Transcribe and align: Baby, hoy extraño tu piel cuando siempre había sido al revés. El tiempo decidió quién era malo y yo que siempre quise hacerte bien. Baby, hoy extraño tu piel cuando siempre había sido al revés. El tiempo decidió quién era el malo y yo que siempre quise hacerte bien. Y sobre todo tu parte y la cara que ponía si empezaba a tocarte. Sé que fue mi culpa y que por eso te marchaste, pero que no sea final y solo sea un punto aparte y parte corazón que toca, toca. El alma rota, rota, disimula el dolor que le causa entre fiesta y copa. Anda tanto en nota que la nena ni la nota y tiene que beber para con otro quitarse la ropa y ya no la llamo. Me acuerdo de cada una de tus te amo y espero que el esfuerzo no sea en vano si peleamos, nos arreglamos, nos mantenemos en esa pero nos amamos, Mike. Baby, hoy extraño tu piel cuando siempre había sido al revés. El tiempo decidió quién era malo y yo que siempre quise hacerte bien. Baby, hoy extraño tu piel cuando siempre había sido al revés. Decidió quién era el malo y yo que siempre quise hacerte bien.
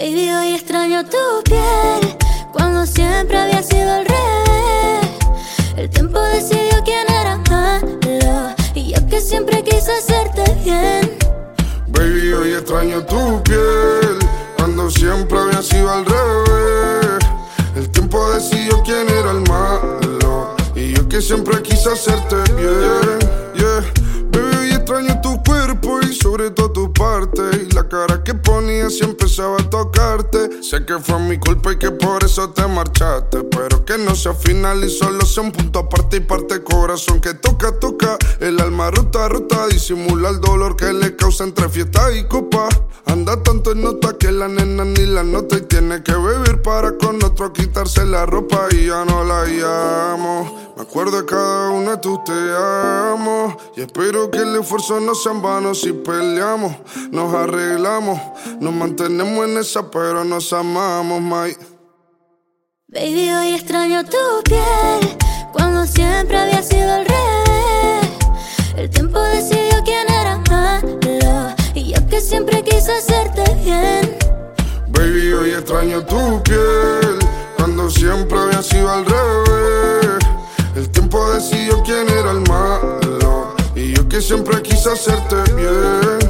Baby, 0.00 0.30
hoy 0.30 0.54
extraño 0.54 1.04
tu 1.04 1.42
piel 1.42 2.16
cuando 2.52 2.86
siempre 2.86 3.36
había 3.36 3.60
sido 3.64 3.94
al 3.94 4.06
revés. 4.06 5.10
El 5.76 5.90
tiempo 5.90 6.20
decidió 6.20 6.84
quién 6.84 7.04
era 7.10 7.36
malo 7.50 8.54
y 8.76 8.92
yo 8.92 9.06
que 9.08 9.20
siempre 9.20 9.64
quise 9.64 9.90
hacerte 9.90 10.44
bien. 10.62 11.18
Baby, 11.88 12.32
hoy 12.32 12.52
extraño 12.52 13.04
tu 13.06 13.42
piel 13.42 14.20
cuando 14.56 14.88
siempre 14.88 15.36
había 15.36 15.62
sido 15.62 15.90
al 15.90 16.06
revés. 16.06 17.18
El 17.74 17.90
tiempo 17.90 18.30
decidió 18.30 18.80
quién 18.84 19.08
era 19.08 19.32
el 19.32 19.40
malo 19.48 20.54
y 20.76 20.92
yo 20.92 21.08
que 21.08 21.20
siempre 21.20 21.60
quise 21.60 21.90
hacerte 21.90 22.36
bien. 22.54 23.27
Y 26.02 26.14
sobre 26.14 26.50
todo 26.50 26.70
tu 26.70 26.92
parte 26.92 27.42
y 27.62 27.72
la 27.72 27.88
cara 27.88 28.22
que 28.22 28.34
ponía 28.34 28.90
si 28.90 29.04
empezaba 29.04 29.56
a 29.56 29.70
tocarte. 29.70 30.62
Sé 30.62 30.84
que 30.84 30.98
fue 30.98 31.18
mi 31.20 31.38
culpa 31.38 31.72
y 31.72 31.78
que 31.78 31.90
por 31.90 32.22
eso 32.22 32.50
te 32.50 32.66
marchaste, 32.66 33.44
pero 33.44 33.84
que 33.84 33.96
no 33.96 34.14
sea 34.14 34.34
final 34.34 34.84
y 34.84 34.90
solo 34.90 35.24
sea 35.24 35.44
un 35.44 35.52
punto 35.52 35.78
aparte 35.80 36.18
y 36.18 36.20
parte 36.20 36.62
corazón 36.62 37.20
que 37.20 37.34
toca, 37.34 37.78
toca. 37.78 38.18
El 38.40 38.60
alma 38.60 38.90
rota, 38.90 39.28
rota, 39.28 39.66
disimula 39.68 40.28
el 40.28 40.40
dolor 40.40 40.76
que 40.76 40.92
le 40.92 41.16
causa 41.16 41.44
entre 41.44 41.68
fiesta 41.68 42.12
y 42.12 42.24
copa. 42.28 42.68
Anda 43.06 43.42
tanto 43.42 43.72
en 43.72 43.82
nota 43.82 44.18
que 44.18 44.30
la 44.30 44.48
nena 44.48 44.84
ni 44.84 45.06
la 45.06 45.22
nota 45.22 45.56
y 45.56 45.62
tiene 45.62 46.02
que 46.02 46.12
beber 46.12 46.60
para 46.60 46.98
con 46.98 47.22
otro 47.24 47.52
quitarse 47.52 48.04
la 48.04 48.26
ropa 48.26 48.68
y 48.72 48.86
ya 48.86 49.04
no 49.06 49.24
la 49.24 49.46
llamo. 49.46 50.67
Me 50.78 50.84
acuerdo 50.84 51.20
de 51.20 51.26
cada 51.26 51.70
una 51.70 51.90
de 51.90 51.96
tus 51.96 52.22
te 52.22 52.32
amo 52.32 53.56
y 53.74 53.80
espero 53.80 54.30
que 54.30 54.38
el 54.38 54.54
esfuerzo 54.54 55.00
no 55.00 55.12
sea 55.12 55.32
en 55.32 55.42
vano 55.42 55.74
si 55.74 55.92
peleamos, 55.92 56.72
nos 57.10 57.34
arreglamos, 57.34 58.20
nos 58.60 58.72
mantenemos 58.72 59.44
en 59.44 59.58
esa 59.58 59.90
pero 59.90 60.22
nos 60.22 60.52
amamos, 60.52 61.20
Mike. 61.20 61.58
Baby, 62.86 63.28
hoy 63.28 63.54
extraño 63.54 64.04
tu 64.04 64.18
piel 64.44 65.18
cuando 65.52 65.84
siempre 65.84 66.38
había 66.38 66.62
sido 66.62 66.94
al 66.94 67.06
revés. 67.06 68.10
El 68.76 68.88
tiempo 68.88 69.20
decidió 69.20 69.82
quién 69.84 70.08
era 70.08 70.38
malo 70.48 71.56
y 71.74 71.92
yo 71.92 72.06
que 72.06 72.20
siempre 72.20 72.62
quise 72.62 72.92
hacerte 72.92 73.42
bien. 73.64 74.16
Baby, 74.90 75.32
hoy 75.32 75.50
extraño 75.50 76.06
tu 76.06 76.40
piel 76.44 77.18
cuando 77.56 77.90
siempre 77.90 78.38
había 78.38 78.62
sido 78.62 78.88
al 78.88 79.04
revés. 79.04 79.07
Decidió 81.68 81.84
quién 81.84 82.08
era 82.08 82.30
el 82.30 82.40
malo 82.48 83.54
y 83.74 83.92
yo 83.94 84.08
que 84.08 84.22
siempre 84.22 84.62
quise 84.62 84.90
hacerte 84.90 85.36
bien. 85.54 86.27